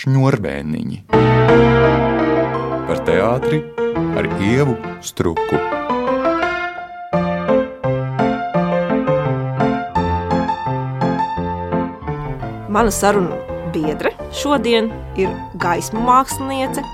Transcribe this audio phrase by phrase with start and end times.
[0.00, 1.02] šņurbēniņi.
[2.88, 3.60] Par teātri
[4.16, 5.58] ar ievu struku.
[12.70, 13.36] Mana saruna
[13.74, 14.88] biedre šodien
[15.20, 16.84] ir gaismu māksliniece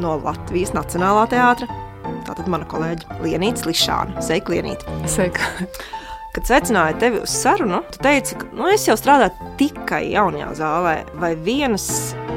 [0.00, 1.68] no Latvijas Nacionālā teātra.
[2.26, 4.22] Tātad mana kolēģe Lienīta Lišāna.
[4.24, 4.98] Sveika, Lienīta!
[5.10, 5.50] Sveika!
[6.36, 10.96] Kad secināju tevi uz sarunu, tu teici, ka nu, es jau strādāju tikai jaunajā zālē,
[11.16, 11.86] vai vienas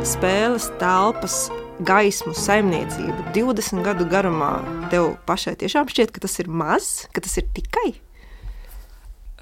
[0.07, 1.49] spēles telpas
[1.83, 4.51] gaismu saimniecību 20 gadu garumā.
[4.91, 7.91] Tev pašai tiešām šķiet, ka tas ir maz, ka tas ir tikai?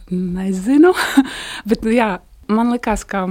[0.10, 0.94] Nezinu,
[1.70, 2.10] bet jā,
[2.50, 3.28] man liekas, ka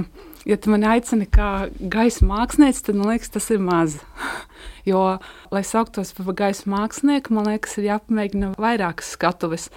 [0.47, 3.99] ja tu mani aicini kā gaisa mākslinieci, tad man liekas, tas ir maz.
[4.89, 5.03] jo,
[5.51, 9.71] lai sauktos par gaisa mākslinieku, man liekas, ir jāpamēģina vairākas skatuves.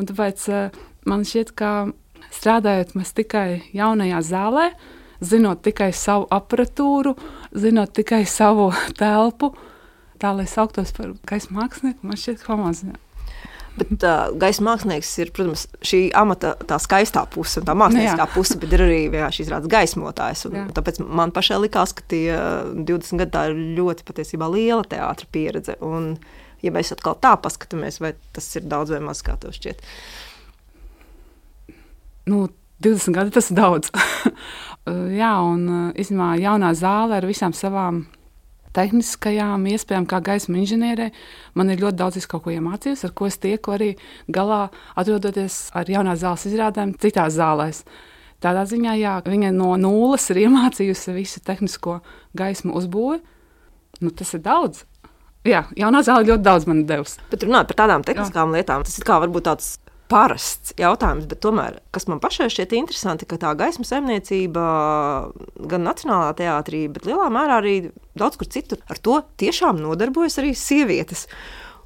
[0.00, 1.72] Un tāpēc uh, man šķiet, ka
[2.32, 4.70] strādājot mēs tikai jaunajā zālē,
[5.20, 7.14] zinot tikai savu aparatūru,
[7.56, 9.52] zinot tikai savu telpu,
[10.22, 12.86] tā lai sauktos par gaisa mākslinieku, man šķiet, ka pamazs.
[13.78, 18.34] Bet uh, gaisa mākslinieks ir, protams, šī amata tā skaistā puse un tā mākslinieckā nu,
[18.34, 20.46] puse, bet ir arī jā, šīs rādes gaismotājs.
[20.74, 22.26] Tāpēc man pašai likās, ka tie
[22.74, 25.78] 20 gadi ir ļoti patiesībā liela teātra pieredze.
[25.84, 26.16] Un,
[26.64, 29.84] ja mēs atkal tā paskatāmies, vai tas ir daudz vai maz, kā tev šķiet?
[32.28, 32.48] Nu,
[32.82, 33.94] 20 gadi tas ir daudz.
[35.14, 38.06] jā, un īstenībā jaunā zāle ar visām savām
[38.76, 41.08] tehniskajām iespējām, kā gaisma inženierē.
[41.58, 43.94] Man ir ļoti daudz ko iemācījusi, ar ko es tieku arī
[44.28, 47.82] galā, atrodoties ar jaunās zāles izrādēm citās zālēs.
[48.44, 51.98] Tādā ziņā, jā, viņa no nulles ir iemācījusi visu tehnisko
[52.38, 53.18] gaismu uzbūvi.
[54.04, 54.84] Nu, tas ir daudz.
[55.48, 57.18] Jā, jaunā zāle ļoti daudz man devusi.
[57.32, 58.60] Bet runājot par tādām tehniskām jā.
[58.60, 59.72] lietām, tas ir kā varbūt tāds
[60.08, 64.64] parasts jautājums, bet tomēr, kas man pašai šķiet interesanti, ka tā gaismu saimniecība
[65.70, 67.76] gan Nacionālā teātrī, bet lielā mērā arī
[68.18, 71.26] daudz kur citur ar to tiešām nodarbojas arī sievietes.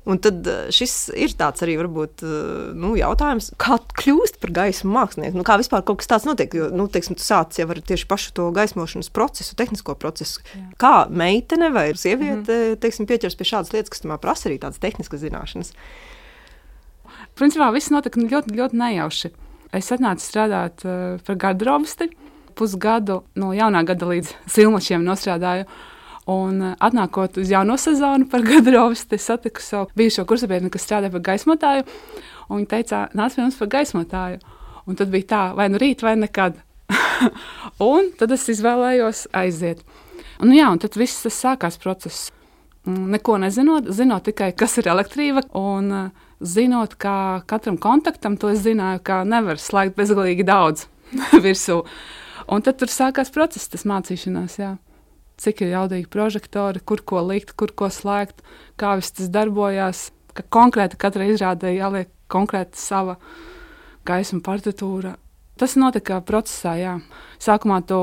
[0.02, 4.90] Un tad eh, šis ir tāds arī varbūt, eh, nu, jautājums, kā kļūst par gaismu
[4.96, 5.38] mākslinieku.
[5.38, 6.50] Nu, kā vispār kaut kas tāds notiek?
[6.58, 10.42] Jo, nu, teiksim, tu sāc jau ar tieši pašu to gaismošanas procesu, tehnisko procesu.
[10.50, 10.64] Jā.
[10.82, 12.80] Kā meitene vai sieviete, mm -hmm.
[12.82, 15.70] teiksim, pieķers pie šādas lietas, kas tomēr prasa arī tādas tehniskas zināšanas.
[17.38, 19.30] Principā viss notika ļoti, ļoti nejauši.
[19.72, 22.10] Es atnācu strādāt uh, par garderobisti.
[22.58, 25.64] Pusgadu no jaunā gada līdz silmačiem nostrādāju.
[26.32, 31.24] Un uh, atnākot uz jauno sezonu par garderobisti, satiku savu bijušo kursabiedru, kas strādāja par
[31.30, 31.88] gaismotāju.
[32.52, 34.42] Viņa teica, nāc pie mums par gaismotāju.
[34.90, 36.58] Un tad bija tā, vai nu rīt, vai nekad.
[37.92, 39.80] un tad es izvēlējos aiziet.
[40.42, 42.28] Un, jā, un tad viss tas sākās process.
[42.86, 45.44] Neko nezinot, zinot tikai, kas ir elektrība.
[45.58, 50.88] Un, uh, zinot, ka katram kontaktam to es zināju, ka nevar slēgt bezgalīgi daudz
[51.44, 51.82] virsū.
[52.50, 54.58] Un tad tur sākās process, tas mācīšanās.
[54.58, 54.74] Jā.
[55.42, 58.42] Cik ir jaudīgi prožektori, kur ko likt, kur ko slēgt,
[58.78, 60.10] kā viss tas darbojās.
[60.34, 63.18] Ka konkrēti katrai izrādē jāliek konkrēti sava
[64.08, 65.14] gaisma partitūra.
[65.60, 66.96] Tas notika procesā, jā.
[67.42, 67.98] Sākumā tu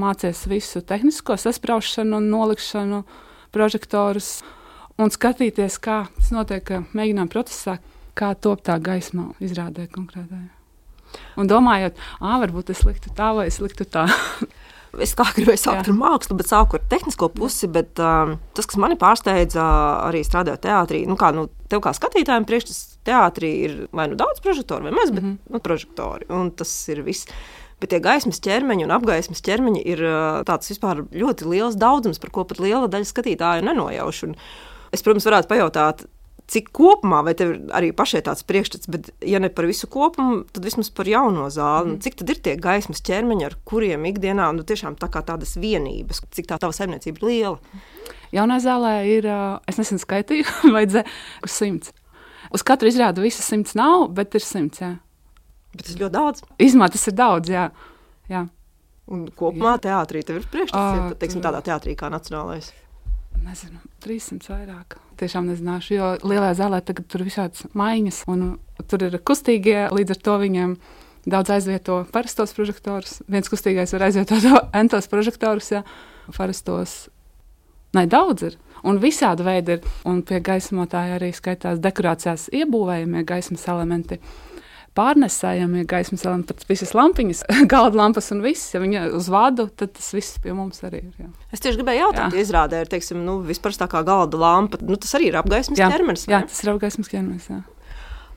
[0.00, 3.02] mācies visu tehnisko sasprāšanu un nolikšanu,
[3.56, 4.40] prožektorus,
[5.00, 7.78] un skatīties, kā tas notiek mēģinājuma procesā,
[8.16, 10.52] kā top tā gaisma izrādē konkrētajā.
[11.40, 14.06] Un domājot, ah, varbūt es liktu tā vai es liktu tā.
[15.04, 15.92] es kā gribēju sākt Jā.
[15.92, 17.68] ar mākslu, bet sāku ar tehnisko pusi.
[17.72, 19.64] Bet, um, tas, kas manī pārsteidza,
[20.06, 24.42] arī strādājot teātrī, nu, kā nu, tev kā skatītājiem, priekšstats teātrī ir vai nu daudz
[24.44, 25.52] prožektoru, vai maz, bet mm -hmm.
[25.52, 26.26] nu, prožektori.
[26.28, 27.28] Un tas ir viss.
[27.80, 30.00] Bet tie gaismas ķermeņi un apgaismas ķermeņi ir
[30.48, 34.22] tāds vispār ļoti liels daudzums, par ko pat liela daļa skatītāju nenojauš.
[34.30, 34.38] Un,
[34.94, 36.04] Es, protams, varētu pajautāt,
[36.50, 40.44] cik kopumā, vai tev ir arī pašai tāds priekšstats, bet, ja ne par visu kopumu,
[40.54, 41.96] tad vismaz par jauno zāli.
[41.96, 42.02] Mm.
[42.04, 46.22] Cik tad ir tie gaismas ķermeņi, ar kuriem ikdienā nu, tiešām tā kā tādas vienības,
[46.36, 47.82] cik tā tava saimniecība ir liela?
[48.34, 49.26] Jaunā zālē ir,
[49.66, 51.08] es nesen skaitīju, vajadzēja
[51.46, 51.94] uz simts.
[52.54, 54.84] Uz katru izrādu visas simts nav, bet ir simts.
[54.84, 54.94] Jā.
[55.76, 56.42] Bet tas ir ļoti daudz.
[56.66, 57.68] Izmā tas ir daudz, jā.
[58.32, 58.46] jā.
[59.06, 62.72] Un kopumā teātrī tev ir priekšstats, ja teiksim, tādā teātrī kā Nacionālais
[63.46, 64.98] nezinu, 300 vairāk.
[65.20, 68.46] Tiešām nezināšu, jo lielajā zālē tagad tur ir visādas maiņas, un
[68.90, 70.76] tur ir kustīgie, līdz ar to viņiem
[71.26, 73.20] daudz aizvieto parastos prožektorus.
[73.30, 74.46] Viens kustīgais var aizvietot
[74.80, 75.84] entos prožektorus, ja
[76.36, 77.06] parastos.
[77.96, 78.58] Nē, daudz ir.
[78.86, 79.86] Un visādi veidi ir.
[80.06, 84.20] Un pie gaismotāja arī skaitās dekorācijās iebūvējamie gaismas elementi.
[84.96, 88.72] Pārnesējamie gaismas elementi, pat visas lampiņas, galda lampas un viss.
[88.72, 91.14] Ja viņa uz vadu, tad tas viss pie mums arī ir.
[91.20, 91.30] Jā.
[91.52, 94.80] Es tieši gribēju jautāt, ja izrādē ir teiksim, nu, vispār tā kā galda lampa.
[94.80, 96.26] Nu, tas arī ir apgaismas jā, ķermenis.
[96.32, 97.50] Jā, tas ir apgaismas ķermenis.
[97.52, 97.62] Jā.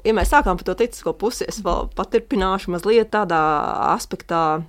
[0.07, 3.39] Ja mēs sākām par to tehnisko pusi, es vēl paturpināšu mazliet tādā
[3.91, 4.61] aspektā,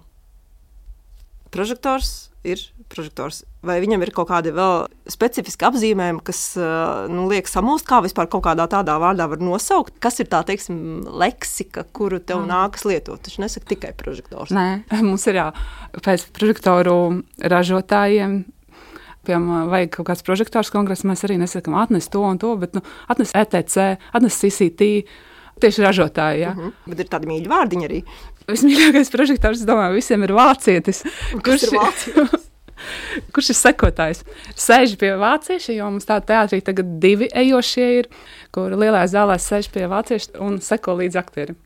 [1.54, 3.44] prožektors ir prožektors.
[3.60, 6.38] Vai viņam ir kaut kādi vēl specifiski apzīmējumi, kas
[7.12, 9.98] nu, liek samulst, kā vispār kaut kādā tādā vārdā var nosaukt?
[10.00, 10.78] Kas ir tā teiksim,
[11.20, 12.48] leksika, kuru tev mm.
[12.48, 13.20] nākas lietot?
[13.26, 14.54] Tas nesaka tikai prožektors.
[14.56, 15.50] Nē, mums ir jā,
[15.92, 16.96] pēc prožektoru
[17.52, 18.40] ražotājiem.
[19.28, 21.04] Piemēram, vajag kaut kāds prožektors kongresā.
[21.10, 22.80] Mēs arī nesakām, atnes to un to, bet nu,
[23.12, 24.94] atnes ETC, atnes CCT.
[25.60, 26.40] Tieši ražotāji.
[26.40, 26.54] Ja.
[26.54, 26.72] Mm -hmm.
[26.88, 28.04] Bet ir tādi mīļi vārdiņi arī.
[28.48, 31.04] Vismīļākais prožektors, domāju, visiem ir vācietis.
[31.44, 32.46] Kurš ir vācietis?
[33.34, 34.22] kurš ir sekotājs?
[34.58, 38.12] Sēž pie vācieša, jo mums tādā teātrī tagad divi ejošie ir,
[38.54, 41.58] kur lielā zālē sēž pie vācieša un seko līdz aktierim.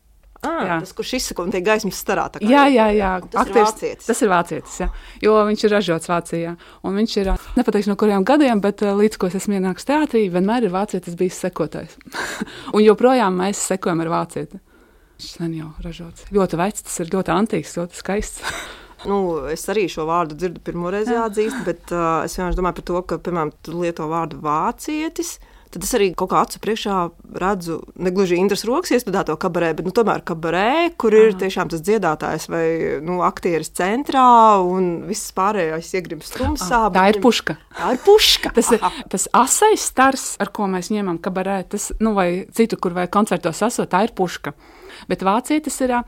[0.44, 2.26] Ah, tas, kurš izsaka un tie gaismas starā.
[2.44, 3.12] Jā, jā, jā.
[3.32, 4.08] Tas Aktieris, ir vācietis.
[4.10, 4.88] Tas ir vācietis, jā.
[5.24, 6.52] Jo viņš ir ražots Vācijā.
[6.84, 10.68] Un viņš ir, nepateikšu no kuriem gadiem, bet līdz ko es esmu ienācis teātrī, vienmēr
[10.68, 11.96] ir vācietis bijis sekotājs.
[12.76, 14.60] un joprojām mēs sekojam ar vācieti.
[15.16, 16.28] Viņš sen jau ražots.
[16.34, 18.44] Ļoti vecs, tas ir ļoti antīks, ļoti skaists.
[19.08, 19.18] Nu,
[19.52, 23.02] es arī šo vārdu dzirdu pirmo reizi jāatzīst, bet uh, es vienkārši domāju par to,
[23.10, 25.36] ka, piemēram, tu lieto vārdu vācietis.
[25.74, 26.96] Tad es arī kaut kā acu priekšā
[27.42, 31.82] redzu, ne gluži Indras rokas iestudēto kabarē, bet nu, tomēr kabarē, kur ir tiešām tas
[31.82, 32.66] dziedātājs vai
[33.02, 34.22] nu, aktieris centrā
[34.62, 36.84] un viss pārējais iegrims tumsā.
[36.94, 37.58] Tā ir puška.
[37.74, 38.54] Tā ir puška.
[38.54, 42.94] tas ir tas asais stars, ar ko mēs ņemam kabarē, tas, nu, vai citu, kur
[42.94, 44.54] vai koncertos esot, tā ir puška.
[45.10, 45.98] Bet vācietis ir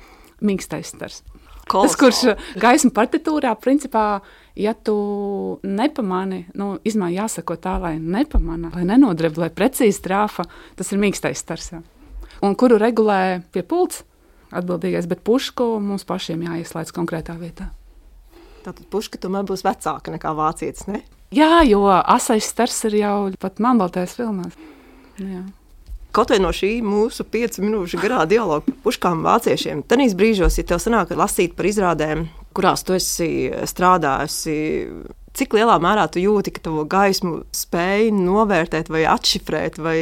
[0.46, 1.24] mīkstais stars.
[1.66, 4.20] Tas, kurš gaismu partitūrā, principā,
[4.54, 4.96] ja tu
[5.66, 10.46] nepamani, nu, izmēr jāsako tā, lai nepamana, lai nenodreb, lai precīzi trāfa,
[10.78, 11.72] tas ir mīkstais stars.
[11.74, 11.82] Jā.
[12.46, 14.04] Un kuru regulē pie pults
[14.54, 17.72] atbildīgais, bet pušku mums pašiem jāieslēdz konkrētā vietā.
[18.62, 21.02] Tātad puška tomēr būs vecāka nekā vācietis, ne?
[21.34, 24.54] Jā, jo asais stars ir jau pat manbaltais filmās.
[25.18, 25.42] Jā.
[26.16, 30.64] Kaut vai no šī mūsu piecu minūšu garā dialoga par puškām vāciešiem, tad brīžos, ja
[30.64, 32.24] tev sanāk lasīt par izrādēm,
[32.56, 33.28] kurās tu esi
[33.68, 34.54] strādājusi,
[35.36, 39.98] cik lielā mērā tu jūti, ka tavu gaismu spēj novērtēt, vai atšifrēt, vai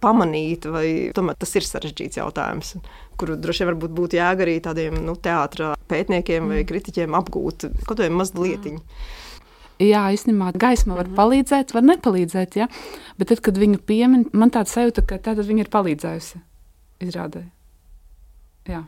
[0.00, 0.86] pamanīt, vai
[1.16, 2.78] tomēr tas ir sarežģīts jautājums,
[3.20, 6.68] kuru droši vien būtu jēga arī tādiem nu, teātriem pētniekiem vai mm.
[6.72, 8.64] kritiķiem apgūt kaut vai mazliet.
[8.64, 8.80] Mm
[9.80, 11.16] jā, īstenībā gaisma var -hmm.
[11.16, 12.56] palīdzēt, var nepalīdzēt.
[12.56, 12.68] Ja?
[13.18, 16.40] Bet tad, kad viņu piemin, man tāds sajūta, ka tā viņa ir palīdzējusi
[17.00, 17.44] izrādē.
[18.68, 18.84] Jā.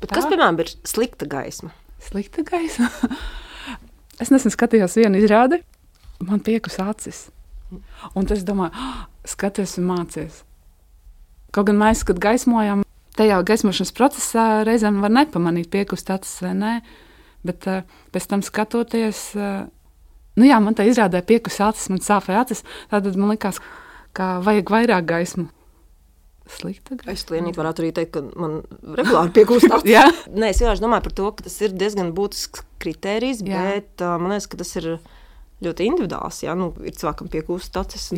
[0.00, 0.14] Bet tā?
[0.14, 1.70] kas, piemēram, ir slikta gaisma?
[2.02, 2.90] Slikta gaisma.
[4.22, 5.62] es nesen skatījos vienu izrādi,
[6.20, 7.30] man piekus acis.
[8.14, 10.42] Un tas domāju, oh, skaties un mācies.
[11.52, 12.84] Kaut gan mēs, kad gaismojam,
[13.18, 16.74] tajā gaismošanas procesā reizēm var nepamanīt, piekust acis vai nē.
[17.46, 19.68] Bet uh, pēc tam skatoties, uh,
[20.38, 22.64] Nu, jā, man tā izrādē piekus acis, man sāpēja acis.
[22.92, 23.58] Tad man likās,
[24.16, 25.48] ka vajag vairāk gaismu.
[26.48, 27.12] Slikta gaisma.
[27.12, 28.60] Es lienīgi varētu arī teikt, ka man
[28.96, 30.22] regulāri piekūst acis.
[30.40, 33.64] Nē, es vienkārši domāju par to, ka tas ir diezgan būtisks kriterijs, jā.
[33.66, 34.94] bet uh, man liekas, ka tas ir
[35.66, 36.40] ļoti individuāls.
[36.46, 38.08] Jā, nu, ir cilvēkam piekūst acis,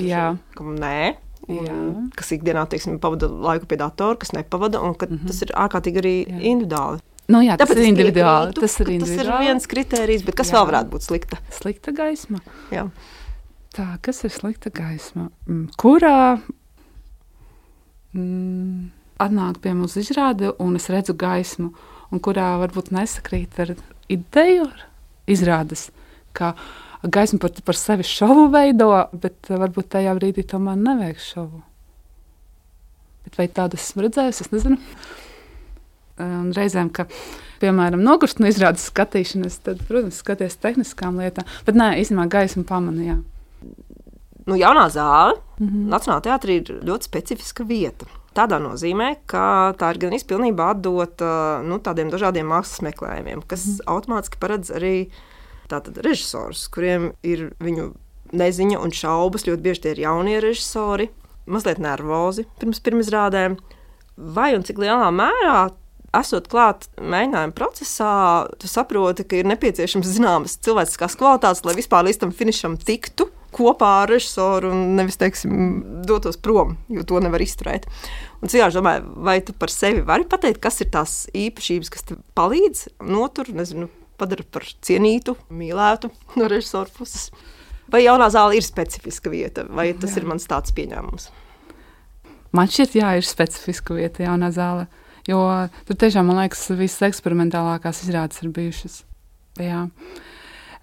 [0.55, 1.17] kam nē.
[1.51, 5.27] Un, kas ikdienā teiksim, pavada laiku pie datora, kas nepavada, un mm -hmm.
[5.27, 6.41] tas ir ārkārtīgi arī jā.
[6.53, 7.01] individuāli.
[7.31, 8.55] Nu, jā, tas Tāpēc ir individuāli.
[8.57, 9.19] Tas ir, individuāli.
[9.23, 10.59] tas ir viens kriterijs, bet kas jā.
[10.59, 11.39] vēl varētu būt slikta?
[11.55, 12.41] Slikta gaisma.
[12.75, 12.89] Jā.
[13.77, 15.29] Tā, kas ir slikta gaisma?
[15.47, 16.41] Mm, kurā
[18.17, 18.91] mm,
[19.23, 21.71] atnāk pie mums izrāde, un es redzu gaismu,
[22.11, 23.75] un kurā varbūt nesakrīt ar
[24.11, 24.87] ideju ar
[25.31, 25.89] izrādes,
[26.35, 26.55] ka
[27.07, 28.91] gaisma par, par sevi šovu veido,
[29.23, 31.63] bet varbūt tajā brīdī tomēr nevajag šovu.
[33.27, 34.81] Bet vai tādu esmu redzējusi, es nezinu.
[36.21, 37.07] Un reizēm, ka,
[37.63, 41.49] piemēram, nogurst no izrādes skatīšanas, tad, protams, skaties tehniskām lietām.
[41.67, 43.21] Bet nē, īstenībā gaismu pamanīja.
[44.47, 45.89] Nu, jaunā zāle mm -hmm.
[45.93, 48.07] Nacionālajā teātrī ir ļoti specifiska vieta.
[48.35, 53.79] Tādā nozīmē, ka tā ir gan izpilnībā atdota nu, tādiem dažādiem mākslas meklējumiem, kas mm.
[53.87, 55.11] automātiski paredz arī
[56.05, 57.93] režisorus, kuriem ir viņu
[58.33, 59.47] neziņa un šaubas.
[59.47, 61.11] Ļoti bieži tie ir jaunie režisori,
[61.47, 63.59] mazliet nervozi pirms pirmizrādēm.
[64.17, 65.71] Vai un cik lielā mērā
[66.17, 68.13] esot klāt mēģinājuma procesā,
[68.59, 73.91] tu saproti, ka ir nepieciešams zināmas cilvēciskās kvalitātes, lai vispār līdz tam finišam tiktu kopā
[74.05, 75.55] ar režisoru un nevis, teiksim,
[76.07, 77.89] dotos prom, jo to nevar izturēt.
[78.41, 82.21] Un cilvēks domāju, vai tu par sevi vari pateikt, kas ir tās īpašības, kas tev
[82.39, 83.91] palīdz, notur, nezinu,
[84.21, 87.31] padara par cienītu, mīlētu no režisora puses.
[87.91, 90.23] Vai jaunā zāle ir specifiska vieta, vai tas jā.
[90.23, 91.31] ir mans tāds pieņēmums?
[92.55, 94.87] Man šķiet, jā, ir specifiska vieta jaunā zālē.
[95.29, 95.43] Jo
[95.89, 99.03] tur tiešām, man liekas, visas eksperimentālākās izrādes ir bijušas.
[99.61, 99.87] Jā.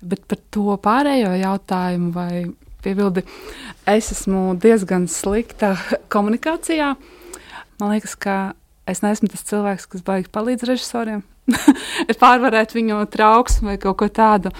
[0.06, 2.46] Bet par to pārējo jautājumu, vai
[2.86, 3.24] piebildi,
[3.90, 5.76] es esmu diezgan slikta
[6.14, 6.94] komunikācijā.
[7.82, 8.38] Man liekas, ka
[8.90, 11.26] es neesmu tas cilvēks, kas baigi palīdz režisoriem.
[12.22, 14.54] pārvarēt viņu trauksmi vai kaut ko tādu.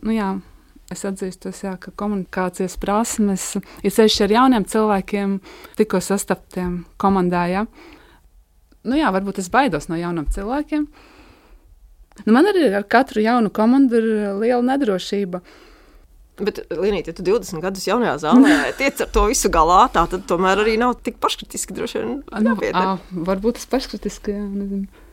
[0.00, 0.34] Nu, jā.
[0.92, 5.38] Es atzīstos, jā, ka komunikācijas prasmes, ja sevišķi ar jauniem cilvēkiem,
[5.80, 7.62] tikko sastaptiem komandā, jā.
[8.84, 10.88] Nu, jā, varbūt es baidos no jauniem cilvēkiem.
[12.24, 14.08] Nu, man arī ar katru jaunu komandu ir
[14.40, 15.40] liela nedrošība.
[16.34, 20.26] Bet, Līnīt, ja tu 20 gadus jaunajā zālē tiec ar to visu galā, tā, tad
[20.30, 22.16] tomēr arī nav tik paškritiski droši vien.
[22.42, 22.56] Nu,
[23.28, 25.03] varbūt tas paškritiski, jā, nezinu.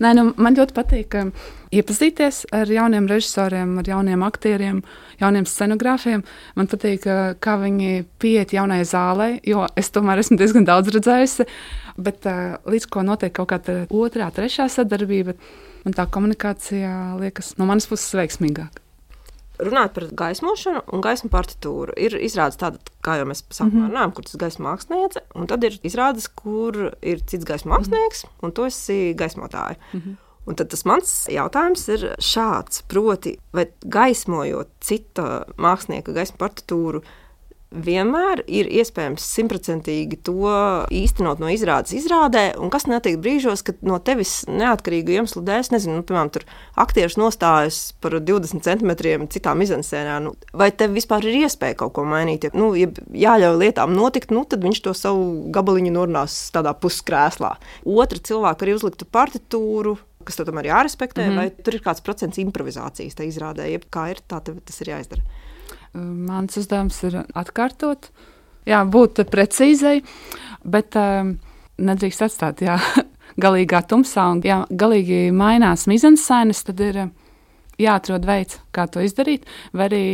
[0.00, 1.14] Nē, nu, man ļoti patīk
[1.76, 4.80] iepazīties ar jauniem režisoriem, ar jauniem aktieriem,
[5.20, 6.24] jauniem scenogrāfiem.
[6.56, 7.04] Man patīk,
[7.44, 11.48] kā viņi pieiet jaunajai zālē, jo es tomēr esmu diezgan daudz redzējusi.
[12.00, 15.36] Bet līdz ko notiek kaut kāda otrā, trešā sadarbība,
[15.84, 18.85] man tā komunikācija liekas no manas puses veiksmīgāka.
[19.58, 23.90] Runājot par gaismošanu un gaismu partitūru, ir izrādes tāda, kā jau mēs sākumā mm -hmm.
[23.92, 28.28] runājām, kur tas gaismas māksliniece, un tad ir izrādes, kur ir cits gaismas mākslinieks, mm
[28.28, 28.44] -hmm.
[28.44, 29.76] un tu esi gaismotāja.
[29.92, 30.16] Mm -hmm.
[30.46, 37.02] Un tad tas mans jautājums ir šāds: proti, vai gaismojot cita mākslinieka gaismu partitūru,
[37.74, 40.52] vienmēr ir iespējams simtprocentīgi to
[40.94, 45.98] īstenot no izrādes izrādē, un kas notiek brīžos, kad no tevis neatkarīgu iemeslu dēļ, nezinu,
[45.98, 46.46] nu, piemēram, tur
[46.78, 52.06] aktieris nostājas par 20 centimetriem citām izansēnām, nu, vai tev vispār ir iespēja kaut ko
[52.08, 52.46] mainīt?
[52.46, 52.90] Ja, nu, ja
[53.26, 57.56] jāļauj lietām notikt, nu, tad viņš to savu gabaliņu norunās tādā puskrēslā.
[57.86, 59.96] Otra cilvēka arī uzliktu partitūru,
[60.26, 61.42] kas tam arī jārespektē, mm -hmm.
[61.42, 65.22] vai tur ir kāds procents improvizācijas tajā izrādē, jeb kā ir, tā tas ir jāizdara.
[65.96, 68.10] Mans uzdevums ir atkārtot,
[68.68, 70.00] jā, būt precīzai,
[70.66, 71.36] bet um,
[71.80, 72.76] nedrīkst atstāt jā,
[73.44, 74.28] galīgā tumsā.
[74.34, 77.00] Un, ja galīgi mainās mizensainas, tad ir
[77.80, 79.48] jāatrod veids, kā to izdarīt.
[79.72, 80.04] Vai arī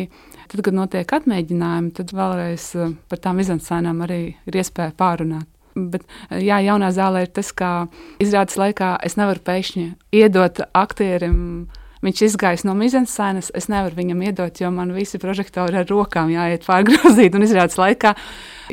[0.53, 2.71] tad, kad notiek atmēģinājumi, tad vēlreiz
[3.11, 5.49] par tām mizensainām arī ir iespēja pārunāt.
[5.73, 6.03] Bet,
[6.37, 7.87] jā, jaunā zālē ir tas, ka
[8.21, 9.87] izrādes laikā es nevaru pēkšņi
[10.21, 15.79] iedot aktierim uh, Viņš izgājis no mizensēnas, es nevaru viņam iedot, jo man visi prožektori
[15.79, 18.17] ar rokām jāiet pārgrozīt un izrādes laikā.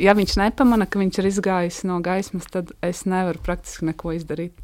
[0.02, 4.58] Ja viņš nepamana, ka viņš ir izgājis no gaismas, tad es nevaru praktiski neko izdarīt.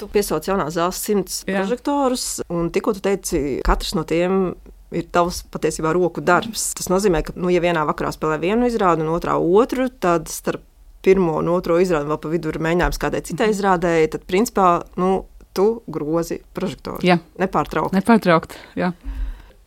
[0.00, 1.60] Tu piesauc jaunās zāles simts Jā.
[1.60, 4.54] prožektorus, un tikko tu teici, katrs no tiem
[4.94, 6.70] ir tavs patiesībā roku darbs.
[6.78, 10.64] Tas nozīmē, ka, nu, ja vienā vakarā spēlē vienu izrādi un otrā otru, tad starp
[11.04, 13.56] pirmo un otro izrādi vēl pa vidu ir mēģinājums kādai citai mhm.
[13.58, 14.68] izrādēji, tad principā
[15.00, 15.10] nu,
[15.54, 17.04] tu grozi prožektoru.
[17.06, 17.96] Jā, nepārtraukti.
[17.96, 18.92] Nepārtraukt, jā.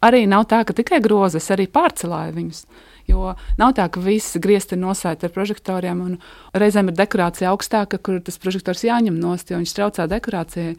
[0.03, 2.61] Arī nav tā, ka tikai grozi, es arī pārcelāju viņus.
[3.07, 6.17] Jo nav tā, ka viss griezti ir nosēti ar prožektoriem, un
[6.59, 10.75] reizēm ir dekorācija augstāka, kur tas prožektors jāņem nost, jo viņš traucē dekorācijai.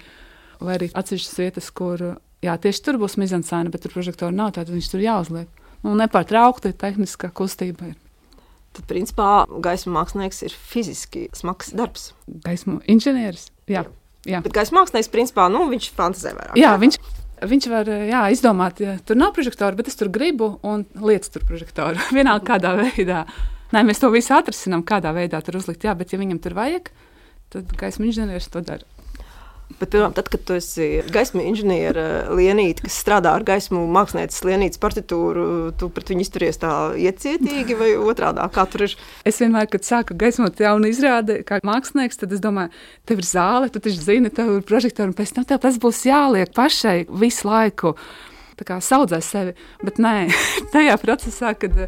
[0.58, 2.02] Vai arī atsevišķas vietas, kur
[2.44, 5.64] jā, tieši tur būs mizansēna, bet tur prožektori nav, tad viņš tur jāuzliek.
[5.86, 7.96] Nu, nepārtraukti tehniskā kustība ir.
[8.74, 12.10] Tad, principā, gaismas mākslinieks ir fiziski smags darbs.
[12.44, 13.48] Gaismas inženieris.
[13.70, 13.86] Jā.
[13.86, 13.97] Jā.
[14.44, 16.56] Bet gaisa mākslinieks, principā, nu, viņš fantazē vairāk.
[16.58, 16.98] Jā, viņš,
[17.52, 21.46] viņš var jā, izdomāt, ja tur nav prožektora, bet es tur gribu un lietas tur
[21.48, 22.00] prožektoru.
[22.16, 23.24] Vienalga kādā veidā.
[23.74, 25.84] Nē, mēs to visu atrisinām, kādā veidā tur uzlikt.
[25.84, 26.90] Jā, bet ja viņam tur vajag,
[27.52, 28.97] tad gaisa inženieris to dara.
[29.78, 34.80] Bet, piemēram, tad, kad tu esi gaismas inženiera lienīte, kas strādā ar gaismu mākslinieces lienītes
[34.82, 35.44] partitūru,
[35.78, 38.42] tu pret viņu izturies tā iecietīgi vai otrādi?
[38.54, 38.96] Kā tur ir?
[39.28, 42.74] Es vienmēr, kad sāku gaismot jaunu izrādi, kā mākslinieks, tad es domāju,
[43.06, 46.02] tev ir zāle, tu taču zini, tev ir prožektori, un pēc tam tev tas būs
[46.10, 47.94] jāliek pašai visu laiku.
[48.58, 49.54] Tā kā saudzē sevi,
[49.86, 50.16] bet nē,
[50.74, 51.84] tajā procesā, kad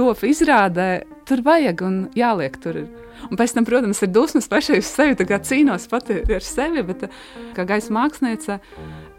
[0.00, 0.88] top izrādē,
[1.28, 2.82] tur vajag un jāliek tur.
[2.82, 3.06] Ir.
[3.28, 5.16] Un pēc tam, protams, ir dusmas pašai uz sevi.
[5.18, 7.08] Tā kā cīnos pati ar sevi, bet
[7.56, 8.60] kā gaisa māksliniece,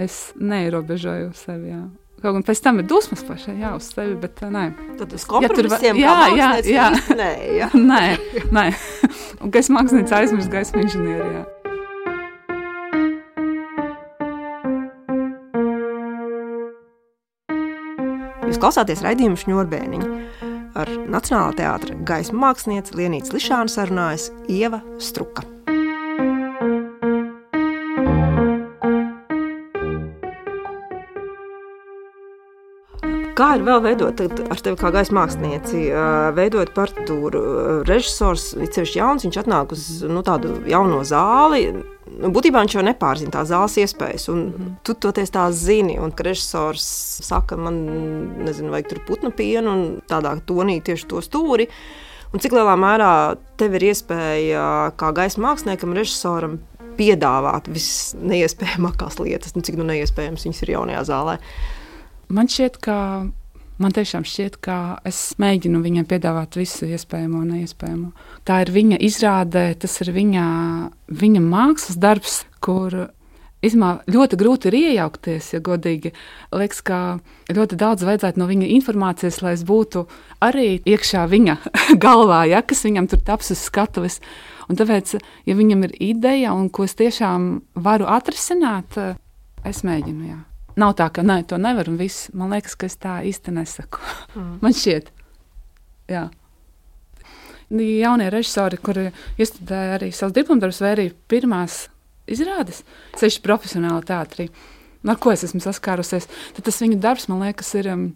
[0.01, 1.75] es neierobežoju sevi.
[1.75, 1.83] Jā.
[2.21, 4.67] Kaut gan pēc tam ir dusmas pašai jā, uz sevi, bet nē.
[4.99, 6.89] Tad tas kompromisiem ja tur, jā, jā, jā.
[7.21, 7.71] Nē, jā.
[7.91, 8.03] nē,
[8.53, 8.67] nē.
[9.41, 11.47] Un gaisa māksliniece aizmirst gaisa inženierijā.
[18.51, 20.40] Jūs klausāties raidījumu šņurbēniņu.
[20.71, 25.43] Ar Nacionālā teātra gaismu mākslinieci Lienītas Lišāna sarunājas Ieva Struka.
[33.35, 35.87] Kā ir vēl veidot ar tevi kā gaisa mākslinieci,
[36.37, 37.41] veidot partitūru?
[37.89, 41.65] Režisors, ceļš jauns, viņš atnāk uz nu, tādu jauno zāli,
[42.21, 44.75] būtībā viņš jau nepārzina tās zāles iespējas, un mm -hmm.
[44.83, 45.99] tu toties tā zini.
[45.99, 46.83] Un režisors
[47.23, 47.85] saka, man
[48.45, 51.67] nezinu, vajag tur putnu pienu un tādā tonī tieši to stūri.
[52.33, 56.59] Un cik lielā mērā tev ir iespēja kā gaisa māksliniekam, režisoram
[56.97, 61.37] piedāvāt visas neiespējamākās lietas, nu, cik nu neiespējams viņas ir jaunajā zālē?
[62.29, 62.97] Man šķiet, ka
[63.81, 64.75] Man tiešām šķiet, ka
[65.07, 68.11] es mēģinu viņam piedāvāt visu iespējamo un neiespējamo.
[68.45, 70.43] Tā ir viņa izrāde, tas ir viņa,
[71.21, 73.07] viņa mākslas darbs, kur
[73.61, 76.11] Īsumā ļoti grūti ir iejaukties, ja godīgi.
[76.57, 76.97] Liekas, ka
[77.53, 80.07] ļoti daudz vajadzētu no viņa informācijas, lai es būtu
[80.41, 81.57] arī iekšā viņa
[82.05, 84.17] galvā, ja, kas viņam tur taps uz skatuves.
[84.65, 85.13] Un tāpēc,
[85.45, 87.51] ja viņam ir ideja un ko es tiešām
[87.85, 88.97] varu atrisināt,
[89.61, 90.31] es mēģinu.
[90.31, 90.39] Jā.
[90.81, 92.29] Nav tā, ka nē, to nevar un viss.
[92.37, 94.01] Man liekas, ka es tā īsti nesaku.
[94.33, 94.53] Mm.
[94.63, 95.11] Man šķiet,
[96.09, 96.27] jā.
[97.71, 99.09] Jaunie režisori, kuri
[99.39, 101.85] iestudēja arī savus diplomdarbus, vai arī pirmās
[102.31, 102.81] izrādes,
[103.19, 104.49] seši profesionāli teātrī,
[105.07, 107.93] ar ko es esmu saskārusies, tad tas viņa darbs, man liekas, ir.
[107.93, 108.11] Um,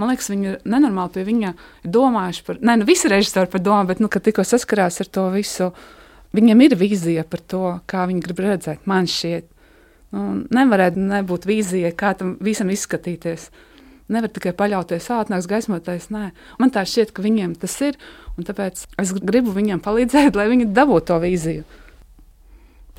[0.00, 1.50] Man liekas, viņi ir nenormāli pie viņa
[1.84, 5.26] domājuši par, ne, nu, visi režisori par domu, bet, nu, kad tikko saskarās ar to
[5.34, 5.68] visu,
[6.34, 8.86] viņam ir vīzija par to, kā viņi grib redzēt.
[8.88, 9.51] Man šķiet,
[10.12, 13.50] nu, nevarētu nebūt vīzija, kā tam visam izskatīties.
[14.12, 16.10] Nevar tikai paļauties, atnāks gaismotais.
[16.12, 17.96] Nē, man tā šķiet, ka viņiem tas ir,
[18.36, 21.80] un tāpēc es gribu viņiem palīdzēt, lai viņi dabūtu to vīziju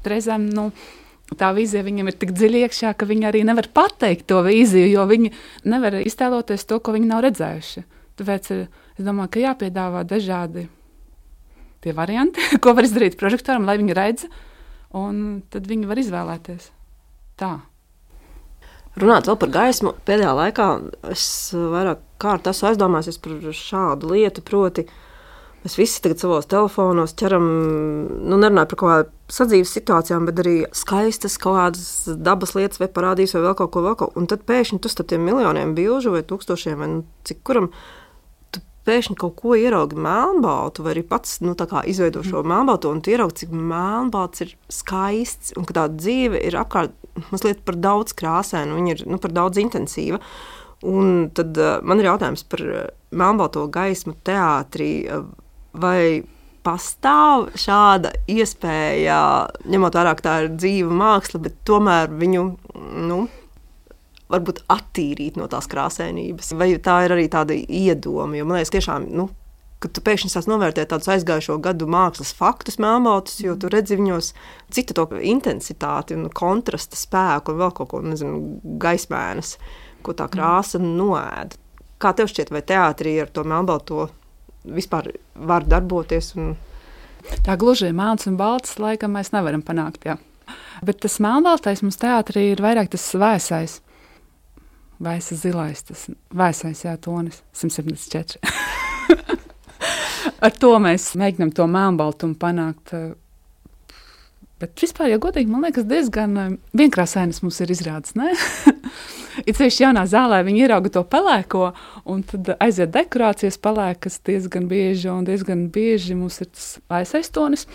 [0.08, 0.70] reizēm nu,
[1.39, 5.08] tā vīzija viņam ir tik dziļi iekšā, ka viņi arī nevar pateikt to vīziju, jo
[5.10, 5.34] viņi
[5.70, 7.86] nevar iztēloties to, ko viņi nav redzējuši.
[8.20, 8.63] Tāpēc eh,
[8.98, 10.67] es domāju, ka jāpiedāvā dažādi
[11.84, 14.29] tie varianti, ko var izdarīt prožektoram, lai viņi redz,
[14.98, 16.72] un tad viņi var izvēlēties.
[17.43, 17.53] Tā.
[19.01, 20.67] Runāt vēl par gaismu, pēdējā laikā
[21.12, 24.85] es vairāk kārt esmu aizdomājies par šādu lietu, proti,
[25.63, 27.45] Mēs visi tagad savos telefonos ķeram,
[28.27, 31.85] nu, nerunājot par kaut kādām sadzīves situācijām, bet arī skaistas kaut kādas
[32.19, 34.17] dabas lietas, vai parādīs, vai vēl kaut ko, vēl kaut.
[34.19, 37.71] Un tad pēkšņi tu starp tiem miljoniem bilžu vai tūkstošiem, vai nu, cik kuram
[38.83, 42.51] pēkšņi kaut ko ieraugi melnbaltu, vai arī pats nu, izveido šo mm.
[42.51, 46.91] melnbaltu, un tu ieraugi, cik melnbalts ir skaists, un ka tā dzīve ir apkārt
[47.32, 50.22] mazliet par daudz krāsēnu, viņa ir nu, par daudz intensīva.
[50.84, 52.63] Un tad uh, man ir jautājums par
[53.15, 54.91] melnbalto gaismu teātrī.
[55.74, 56.24] Vai
[56.63, 59.20] pastāv šāda iespēja,
[59.70, 62.43] ņemot vērā, ka tā ir dzīva māksla, bet tomēr viņu
[63.10, 63.20] nu,
[64.34, 66.53] varbūt attīrīt no tās krāsainības.
[66.58, 68.38] Vai tā ir arī tāda iedoma?
[68.38, 69.10] Jo man liekas, tiešām.
[69.13, 69.27] Nu,
[69.83, 74.29] Kad tu pēkšņi sāc novērtēt tādus aizgājušo gadu mākslas faktus, melnbaltus, jo tu redzi viņos
[74.71, 79.58] citu to intensitāti, un kontrasta spēku un vēl kaut ko nezinu, gaismēnas,
[80.05, 81.60] ko tā krāsa noēda.
[81.99, 84.08] Kā tev šķiet, vai teātrī ar to melnbalto
[84.63, 86.34] vispār var darboties.
[86.39, 86.55] Un...
[87.43, 90.08] Tā gluži ir melns un balts, laikam mēs nevaram panākt.
[90.08, 90.17] Jā.
[90.84, 93.79] Bet tas melnbaltais mums teātrī ir vairāk tas vēsais.
[95.03, 99.41] Vēsais zilais, tas vēsais, jā, tonis 174.
[100.43, 102.91] Ar to mēs mēģinām to melnbaltumu panākt.
[104.63, 108.15] Bet vispār, ja godīgi, man liekas, diezgan eh, vienkrāsainas mums ir izrādes.
[109.47, 111.71] Ir ceļš jaunā zālē, viņi ierauga to pelēko,
[112.06, 116.67] un tad aiziet dekorācijas pelēkas diezgan bieži, un diezgan bieži mums ir tas
[116.99, 117.65] aizsais tonis.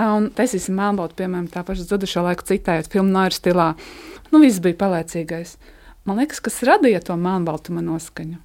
[0.00, 3.68] Un tas ir melnbalts, piemēram, tā paša zudušā laika citējot filmu Nāra stilā.
[4.30, 5.56] Nu, viss bija pelēcīgais.
[6.06, 8.38] Man liekas, kas radīja to melnbaltuma noskaņu.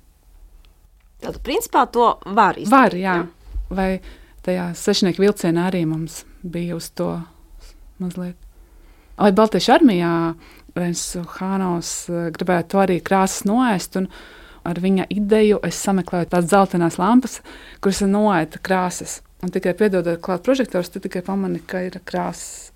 [1.21, 2.73] Tad, principā, to var izdarīt.
[2.73, 3.15] Var, jā.
[3.21, 3.38] jā.
[3.69, 3.99] Vai
[4.45, 7.11] tajā sešnieku vilcienā arī mums bija uz to
[8.01, 8.37] mazliet.
[9.19, 10.11] Vai Baltijas armijā
[10.79, 13.99] Rensu Hānos eh, gribētu arī krāsas noēst.
[14.69, 17.39] Ar viņa ideju es sameklēju tādas zeltainās lampas,
[17.83, 19.19] kuras ir noēta krāsas.
[19.43, 22.73] Un tikai piedodot klāt prožektorus, tu tikai pamani, ka ir krāsas.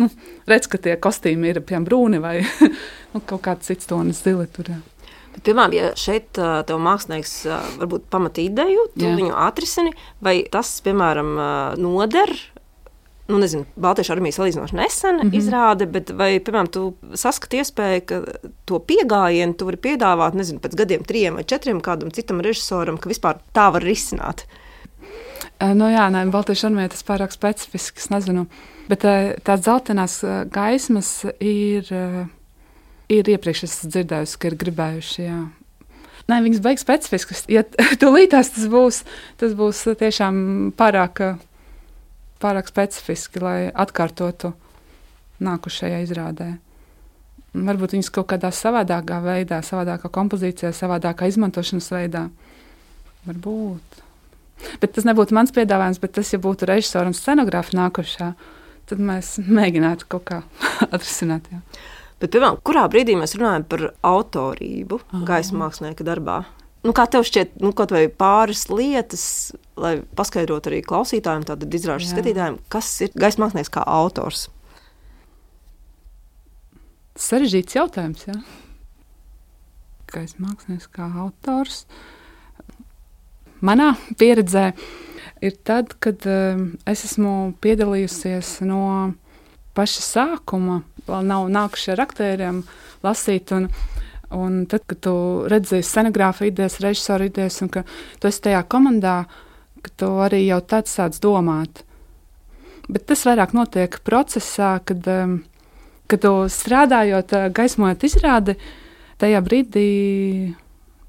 [0.00, 0.08] Nu,
[0.48, 2.38] redz, ka tie kostīmi ir piemēram brūni vai
[3.12, 4.46] nu, kaut kāds cits tonis zili.
[4.54, 4.78] Tur, jā.
[5.30, 7.34] Bet, piemēram, ja šeit tev mākslinieks
[7.78, 9.14] varbūt pamatā ideju, tu Jā.
[9.18, 9.92] viņu atrisini,
[10.24, 11.36] vai tas, piemēram,
[11.78, 12.34] noder
[13.30, 15.38] nu, nezinu, Baltijas armija salīdzinoši nesen mm -hmm.
[15.38, 18.22] izrāde, bet vai, piemēram, tu saskati iespēju, ka
[18.64, 23.08] to pieejamību tu vari piedāvāt, nezinu, pēc gadiem, trim vai četriem kādam citam režisoram, ka
[23.08, 24.44] vispār tā var risināt?
[25.60, 28.46] Nu, jā, nē, Baltijas armija tas pārāk specifisks, nezinu.
[28.88, 29.04] Bet
[29.44, 31.84] tās zeltainās gaismas ir,
[33.10, 35.20] ir iepriekš esmu dzirdējusi, ka ir gribējuši.
[35.26, 35.40] Jā.
[36.30, 37.44] Nē, viņas beigas specifiskas.
[37.50, 37.64] Ja
[38.02, 39.04] tūlītās tas būs,
[39.40, 40.42] tas būs tiešām
[40.78, 41.24] pārāk
[42.40, 44.54] pārāk specifiski, lai atkārtotu
[45.44, 46.50] nākušajā izrādē.
[47.50, 52.28] Varbūt viņas kaut kādā savādākā veidā, savādākā kompozīcijā, savādākā izmantošanas veidā.
[53.26, 54.00] Varbūt.
[54.80, 58.30] Bet tas nebūtu mans piedāvājums, bet tas, ja būtu režisora un scenogrāfa nākošā,
[58.90, 60.42] tad mēs mēģinātu kaut kā
[60.94, 61.50] atrisināt.
[61.50, 61.64] Jā.
[62.20, 66.42] Bet, piemēram, kurā brīdī mēs runājam par autorību gaisa mākslinieka darbā?
[66.84, 69.24] Nu, kā tev šķiet, nu, kaut vai pāris lietas,
[69.80, 74.46] lai paskaidrotu arī klausītājiem, tātad izrāžu skatītājiem, kas ir gaisa mākslinieks kā autors?
[77.20, 78.36] Sarežģīts jautājums, jā.
[80.12, 81.82] Gaisa mākslinieks kā autors.
[83.64, 84.70] Manā pieredzē
[85.44, 88.84] ir tad, kad uh, es esmu piedalījusies no
[89.76, 92.62] paša sākuma vēl nav nākuši ar aktieriem
[93.04, 93.52] lasīt.
[93.56, 93.68] Un,
[94.34, 95.14] un tad, kad tu
[95.50, 97.84] redzēji scenogrāfa idejas, režisora idejas, un ka
[98.20, 99.22] tu esi tajā komandā,
[99.84, 101.84] ka tu arī jau tāds sāc domāt.
[102.90, 105.38] Bet tas vairāk notiek procesā, kad, um,
[106.10, 108.56] kad tu strādājot, uh, gaismojot izrādi,
[109.20, 109.88] tajā brīdī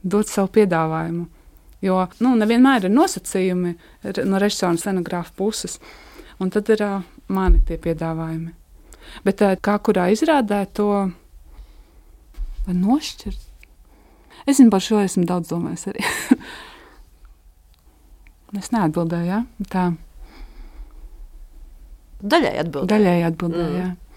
[0.01, 1.25] dot savu piedāvājumu.
[1.81, 3.73] Jo nu, nevienmēr ir nosacījumi
[4.29, 5.79] no režisora un scenogrāfa puses.
[6.41, 7.01] Un tad ir uh,
[7.33, 8.60] mani tie piedāvājumi.
[9.25, 10.89] Bet uh, kā kurā izrādē to
[12.67, 13.47] nošķirt?
[14.49, 16.05] Es zinu, par šo esmu daudz domājis arī.
[18.61, 19.41] es neatbildēju, jā,
[19.73, 19.89] tā.
[22.21, 22.89] Daļai atbildēju.
[22.93, 23.81] Daļai atbildēju, mm.
[23.81, 24.10] jā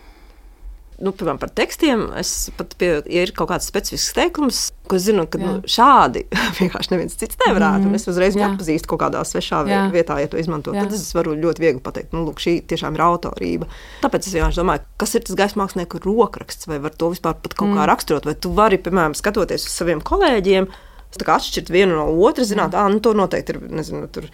[1.05, 5.27] nu, piemēram, par tekstiem, es pat pie, ja ir kaut kāds specifisks teikums, ko zinu,
[5.31, 6.25] ka nu, šādi
[6.59, 7.89] vienkārši neviens cits nevarētu.
[7.89, 7.99] Mm.
[7.99, 9.83] Es uzreiz atpazīstu kaut kādā svešā Jā.
[9.95, 10.75] vietā, ja to izmanto.
[10.77, 10.87] Jā.
[10.87, 13.69] Tad es varu ļoti viegli pateikt, nu, lūk, šī tiešām ir autorība.
[14.05, 17.55] Tāpēc es vienkārši domāju, kas ir tas gaisa mākslinieku rokraksts, vai var to vispār pat
[17.59, 17.79] kaut mm.
[17.81, 20.71] kā raksturot, vai tu vari, piemēram, skatoties uz saviem kolēģiem,
[21.15, 24.27] atšķirt vienu no otras, zināt, ah, nu, to noteikti ir, nezinu, tur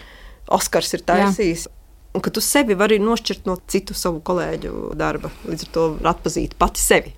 [0.51, 1.69] Oskars ir taisījis.
[1.69, 1.77] Jā
[2.15, 5.31] un ka tu sevi vari nošķirt no citu savu kolēģu darba.
[5.47, 7.15] Līdz ar to atpazīt pati sevi.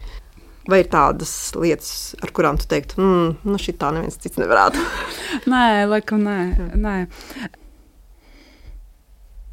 [0.68, 4.78] Vai ir tādas lietas, ar kurām tu teiktu, mm, nu, šī tā neviens cits nevarētu?
[5.52, 6.76] nē, laikam, nē.
[6.78, 6.94] nē.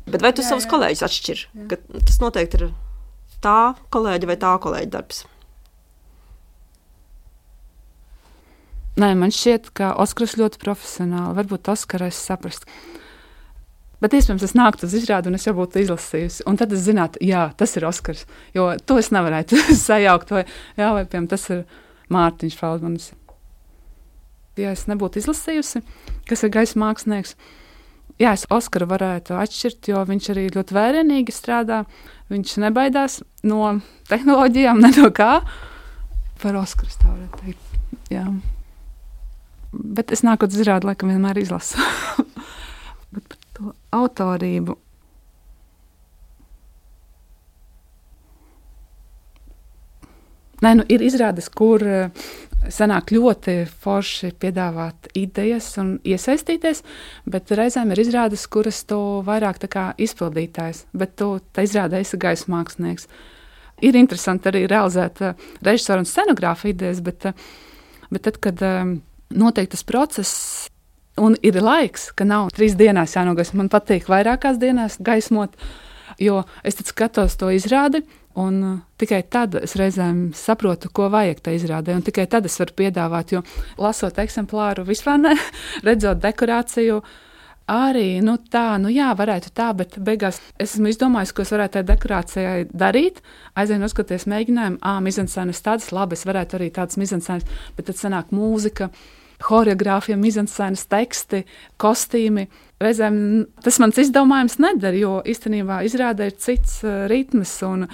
[0.10, 0.74] Bet vai tu jā, savus jā.
[0.76, 1.44] kolēģus atšķir?
[1.98, 2.70] Tas noteikti ir
[3.42, 5.24] tā kolēģa vai tā kolēģa darbs.
[9.00, 11.38] Nē, man šķiet, ka Oskars ļoti profesionāli.
[11.38, 12.66] Varbūt Oskarais saprast,
[14.00, 16.46] Bet iespējams, es nāktu uz izrādi, un es jau būtu izlasījusi.
[16.48, 18.24] Un tad es zinātu, jā, tas ir Oskars.
[18.56, 20.46] Jo to es nevarētu sajaukt, vai,
[20.80, 21.66] jā, vai piemēram, tas ir
[22.14, 23.10] Mārtiņš Feldmanis.
[24.60, 25.84] Ja es nebūtu izlasījusi,
[26.28, 27.36] kas ir gaisa mākslinieks,
[28.20, 31.84] jā, es Oskaru varētu atšķirt, jo viņš arī ļoti vērienīgi strādā.
[32.32, 33.76] Viņš nebaidās no
[34.12, 35.42] tehnoloģijām, ne no kā.
[36.40, 38.00] Par Oskaru tā varētu teikt.
[38.14, 38.26] Jā.
[39.70, 41.84] Bet es nākot uz izrādi, laikam vienmēr izlasu.
[43.96, 44.76] Autorību.
[50.60, 52.26] Nē, nu, ir izrādes, kur uh,
[52.68, 56.84] sanāk ļoti forši piedāvāt idejas un iesaistīties,
[57.32, 58.98] bet reizēm ir izrādes, kuras tu
[59.28, 59.62] vairāk
[60.04, 63.08] izpildītājs, bet tu izrādē esi gaisa mākslinieks.
[63.80, 67.48] Ir interesanti arī realizēt uh, režisora un scenogrāfa idejas, bet, uh,
[68.12, 68.60] bet tad, kad
[69.30, 70.36] notiek tas process,
[71.20, 73.60] Un ir laiks, ka nav trīs dienās jānogaismo.
[73.64, 75.58] Man patīk vairākās dienās gaismot,
[76.22, 78.06] jo es skatos to izrādi.
[78.40, 81.96] Un uh, tikai tad es reizēm saprotu, ko vajag tajā izrādē.
[81.98, 83.42] Un tikai tad es varu piedāvāt, jo
[83.82, 85.34] lasot eksemplāru, vispār ne,
[85.88, 87.02] redzot dekorāciju,
[87.70, 91.80] arī nu, tā, nu jā, varētu tā, bet beigās es esmu izdomājis, ko es varētu
[91.80, 93.20] tajā dekorācijā darīt.
[93.60, 98.32] Aizēju noskaties mēģinājumu, ah, mizansēnas tādas, labi, es varētu arī tādas mizansēnas, bet tad sanāk
[98.36, 98.94] mūzika
[99.44, 101.44] choreogrāfiem, izansēnas teksti,
[101.82, 102.48] kostīmi.
[102.84, 103.18] Reizēm
[103.64, 107.88] tas mans izdomājums nedara, jo īstenībā izrādē ir cits uh, ritms, un,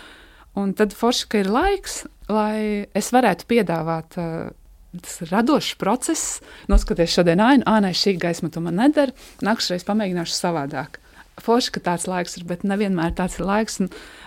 [0.57, 4.19] un tad forši, ka ir laiks, lai es varētu piedāvāt.
[4.21, 4.53] Uh,
[4.95, 6.37] Tas ir radošs process,
[6.71, 9.11] noskatoties šodien ainu, ah, nē, šī gaisma to man nedara.
[9.43, 10.99] Nākamreiz pamēģināšu savādāk.
[11.43, 13.81] Forši, ka tāds laiks ir, bet nevienmēr tāds ir laiks.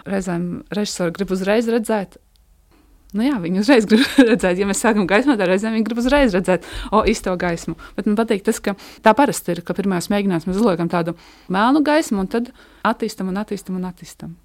[0.09, 2.19] Reizēm režisori grib uzreiz redzēt,
[3.17, 6.35] Nu jā, viņi uzreiz grib redzēt, ja mēs sākam gaismot, tad reizēm viņi grib uzreiz
[6.37, 7.79] redzēt, o, īsto gaismu.
[7.97, 11.17] Bet man patīk tas, ka tā parasti ir, ka pirmajos mēģinājumos mēs uzliekam tādu
[11.53, 12.53] melnu gaismu, un tad
[12.85, 14.37] attīstam un attīstam un attīstam.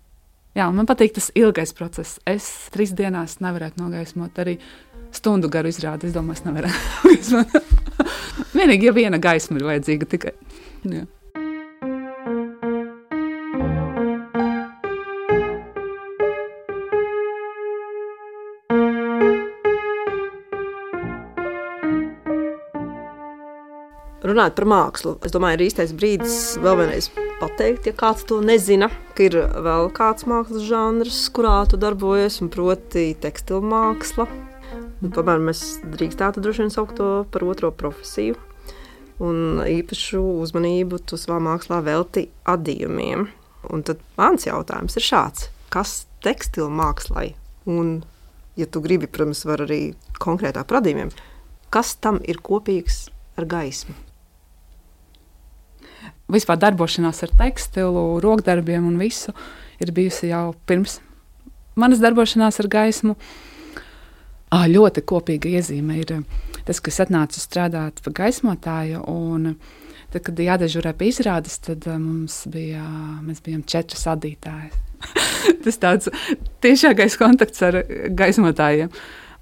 [0.55, 2.19] Jā, man patīk tas ilgais process.
[2.29, 4.59] Es trīs dienās nevarētu nogaismot arī
[5.13, 6.07] stundu garu izrādi.
[6.07, 7.63] Es domāju, es nevarētu.
[8.57, 10.35] Vienīgi, ja viena gaisma ir vajadzīga tikai.
[10.85, 11.07] Jā.
[24.23, 27.09] Runājot par mākslu, es domāju, ir īstais brīdis vēl vienreiz
[27.41, 32.51] pateikt, ja kāds to nezina, ka ir vēl kāds mākslas žanrs, kurā tu darbojies, un
[32.53, 34.27] proti tekstilu māksla.
[35.03, 38.37] Un, tomēr mēs drīkstētu droši vien saukt to par otro profesiju.
[39.23, 43.27] Un īpašu uzmanību tu savā mākslā velti adījumiem.
[43.75, 47.33] Un tad mans jautājums ir šāds: kas tekstilu mākslai,
[47.69, 47.99] un,
[48.59, 49.81] ja tu gribi, protams, var arī
[50.23, 51.11] konkrētāk par adījumiem,
[51.73, 53.05] kas tam ir kopīgs
[53.39, 53.95] ar gaismu?
[56.31, 59.33] Vispār darbošanās ar tekstilu, rokdarbiem un visu
[59.83, 60.99] ir bijusi jau pirms
[61.75, 63.15] manas darbošanās ar gaismu.
[64.53, 66.11] À, ļoti kopīga iezīme ir
[66.67, 69.01] tas, kas atnāca strādāt par gaismotāju.
[70.13, 72.85] Tad, kad jādežurē pie izrādes, tad uh, mums bija,
[73.65, 74.69] četri sadītāji.
[75.65, 76.11] Tas tāds
[76.63, 77.79] tiešākais kontakts ar
[78.13, 78.93] gaismotājiem.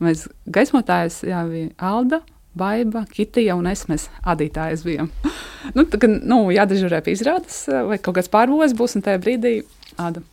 [0.02, 2.22] Mēs gaismotājs jā, bija Alda,
[2.58, 5.12] Baiba, Kitija un es mēs adītājas bijām.
[5.76, 9.54] nu, tā, kad, nu, jādežurē pie izrādes, vai kaut kāds pārbūves būs, un tajā brīdī
[10.02, 10.24] āda.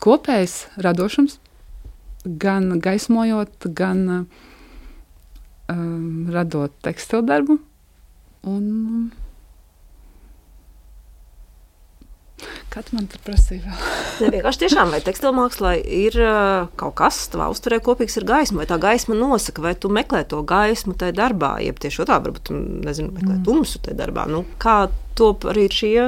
[0.00, 1.36] Kopējs radošums,
[2.24, 4.04] gan gaismojot, gan
[5.68, 7.58] um, radot tekstilu darbu.
[8.48, 9.10] Un,
[12.70, 13.74] Kad man tur prasīja?
[14.20, 16.16] Ne, vienkārši tiešām, vai tekstilmākslā ir
[16.80, 20.42] kaut kas tavā uzturē kopīgs ar gaismu, vai tā gaisma nosaka, vai tu meklē to
[20.44, 22.52] gaismu tajā darbā, jeb tieši otrā, varbūt
[22.84, 23.44] nezinu, meklē mm.
[23.48, 24.26] tumsu tajā darbā.
[24.28, 24.82] Nu, kā
[25.16, 26.04] top arī šie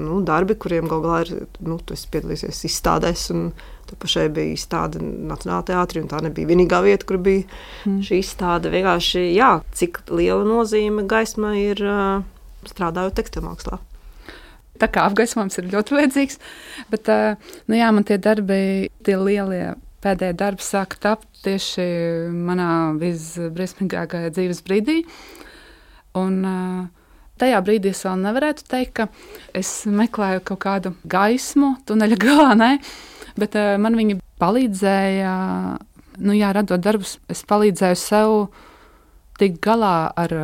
[0.00, 3.50] nu, darbi, kuriem gal galā ir, nu, tu esi piedalījies izstādēs, un
[3.84, 8.00] tu pašai bija izstāde Nacionālajā teātrī, un tā nebija vienīgā vieta, kur bija mm.
[8.08, 8.72] šī izstāde.
[8.72, 11.84] Vienkārši, jā, cik liela nozīme gaisma ir
[12.70, 13.80] strādājot tekstilmākslā.
[14.82, 16.40] Tā kā apgaismojums ir ļoti vajadzīgs,
[16.90, 17.08] bet
[17.70, 21.84] nu jā, man tie darbi, tie lielie pēdējie darbi sāka tapt tieši
[22.34, 24.98] manā visbriesmīgākajā dzīves brīdī.
[26.18, 26.40] Un,
[27.40, 29.08] tajā brīdī es vēl nevarētu teikt, ka
[29.56, 32.72] es meklēju kaut kādu gaismu, tuneļa galā, ne?
[33.38, 35.34] bet man viņa palīdzēja,
[36.22, 38.34] nu jā, radot darbus, es palīdzēju sev
[39.38, 40.34] tikt galā ar,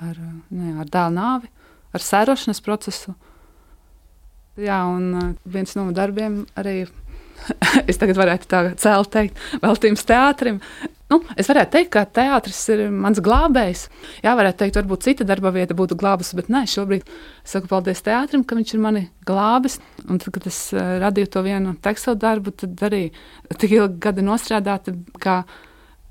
[0.00, 1.53] ar, ne, ar dēlu nāvi
[1.94, 3.14] ar sērošanas procesu.
[4.60, 6.84] Jā, un uh, viens no darbiem arī
[7.90, 10.60] es tagad varētu tā cēlīt, teikt, veltījums teātrim.
[11.12, 13.84] Nu, es varētu teikt, ka teātris ir mans glābējs.
[14.24, 18.00] Jā, varētu teikt, varbūt cita darba vieta būtu glābus, bet nē, šobrīd es saku paldies
[18.06, 19.78] teātrim, ka viņš ir mani glābis.
[20.08, 23.04] Un tad, kad es uh, radīju to vienu tekstilu darbu, tad arī
[23.52, 25.42] tik ilgi gadi nostrādāti, ka,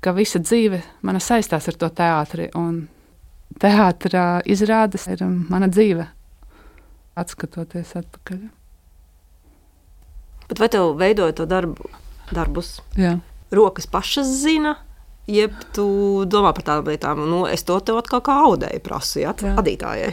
[0.04, 2.48] ka visa dzīve mana saistās ar to teātri.
[2.60, 2.84] Un
[3.60, 6.06] teātris izrādes ir mana dzīve,
[7.18, 8.42] atskatoties atpakaļ.
[10.48, 11.88] Bet vai tev veidoja to darbu,
[12.34, 12.76] darbus?
[13.00, 13.16] Jā.
[13.54, 14.74] Rokas pašas zina,
[15.30, 15.86] jeb tu
[16.28, 20.12] domā par tādām lietām, nu, es to tev atkal kā audēju prasu, ja, vadītājai.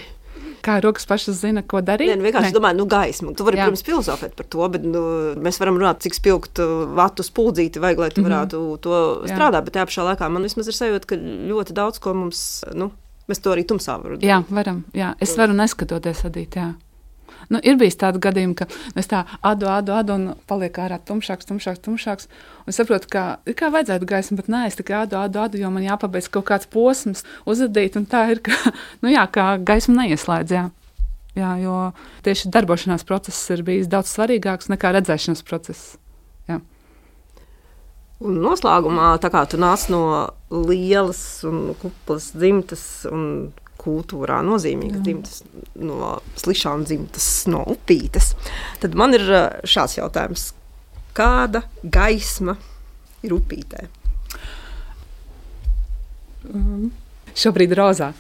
[0.61, 2.11] Kā rokas pašas zina, ko darīt?
[2.11, 3.33] Nē, nu, vienkārši domāju, nu, gaismu.
[3.33, 3.65] Tu vari, Jā.
[3.65, 5.01] protams, filozofēt par to, bet nu,
[5.41, 6.61] mēs varam runāt, cik spilgt
[6.97, 8.27] vatu spuldzīti vajag, lai tu mhm.
[8.29, 8.81] varētu mm -hmm.
[8.85, 8.93] to
[9.25, 9.33] Jā.
[9.33, 9.65] strādāt.
[9.65, 12.91] Bet tajā pašā laikā man vismaz ir sajūta, ka ļoti daudz ko mums, nu,
[13.31, 14.27] Mēs to arī tumsā varam darīt.
[14.27, 14.85] Jā, varam.
[14.97, 15.13] Jā.
[15.23, 16.59] Es varu neskatoties adīt.
[16.59, 16.73] Jā.
[17.51, 18.67] Nu, ir bijis tāds gadījums, ka
[18.99, 22.27] es tā adu, adu, adu un paliek ārā tumšāks, tumšāks, tumšāks.
[22.67, 25.71] Un saprotu, ka ir kā vajadzētu gaismu, bet nē, es tikai adu, adu, adu, jo
[25.73, 27.97] man jāpabeidz kaut kāds posms, uzadīt.
[27.99, 28.55] Un tā ir, ka,
[29.03, 30.55] nu jā, kā gaisma neieslēdz.
[30.59, 30.67] Jā.
[31.31, 31.75] Jā, jo
[32.25, 35.93] tieši darbošanās process ir bijis daudz svarīgāks nekā redzēšanas process.
[36.51, 36.59] Jā.
[38.21, 40.03] Un noslēgumā, tā kā tu nāc no
[40.51, 43.23] lielas un kuplas dzimtas un
[43.81, 45.05] kultūrā nozīmīgas Jā.
[45.07, 45.39] dzimtas,
[45.81, 48.35] no slišām dzimtas, no upītes,
[48.83, 50.51] tad man ir eh, šāds jautājums.
[51.17, 52.55] Kāda gaisma
[53.25, 53.87] ir upītē?
[56.53, 56.91] Um,
[57.35, 58.11] šobrīd rozā.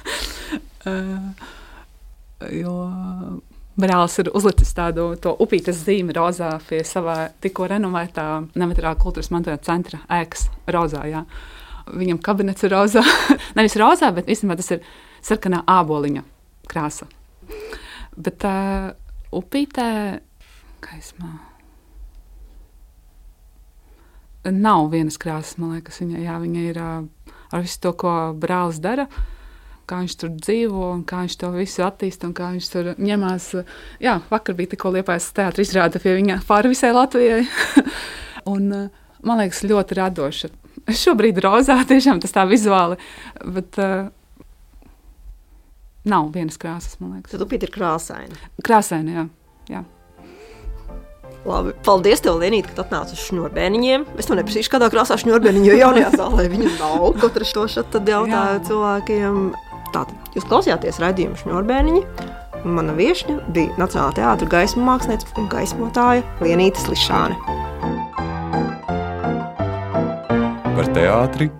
[0.90, 1.48] uh,
[2.52, 2.76] jo
[3.80, 8.24] Brālis ir uzlicis tādu upītes zīmi rozā pie savā tikko renovētā
[8.58, 11.04] nemateriālā kultūras mantojuma centra ēkas rozā.
[11.08, 11.22] Jā.
[11.88, 13.04] Viņam kabinets ir rozā.
[13.56, 14.84] Nevis rozā, bet īstenībā tas ir
[15.24, 16.24] sarkanā āboliņa
[16.68, 17.08] krāsa.
[18.20, 18.90] Bet uh,
[19.32, 19.88] upītē,
[20.84, 21.32] gaismā,
[24.50, 28.82] nav vienas krāsas, man liekas, viņa, jā, viņa ir uh, ar visu to, ko brālis
[28.82, 29.08] dara.
[29.08, 29.39] Uh,
[29.90, 33.50] kā viņš tur dzīvo un kā viņš to visu attīsta un kā viņš tur ņemās.
[34.02, 37.42] Jā, vakar bija tikko liepais teātris izrāda pie viņa pāri visai Latvijai.
[38.52, 38.70] un,
[39.26, 40.54] man liekas, ļoti radoša.
[40.90, 42.98] Šobrīd rozā tiešām tas tā vizuāli,
[43.56, 44.10] bet uh,
[46.08, 47.34] nav vienas krāsas, man liekas.
[47.34, 48.38] Tad upīt ir krāsaina.
[48.64, 49.26] Krāsaina, jā.
[49.76, 49.86] jā.
[51.40, 54.04] Labi, paldies, tev, Lienīt, ka atnāci uz šņurbēniņiem.
[54.20, 57.06] Es tev neprasīšu, kādā krāsā šņurbēniņa, jo jaunajā zālē viņu nav.
[57.22, 59.38] Katrs to šeit jautāja cilvēkiem.
[59.94, 62.02] Tātad jūs klausījāties raidījumu šņurbēniņi.
[62.64, 67.38] Mana viesne bija Nacionālā teātris gaismu mākslinieca un gaismotāja Lienīta Slišāne.
[70.76, 71.50] Par teātri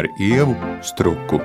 [0.00, 1.42] ar ievu struku.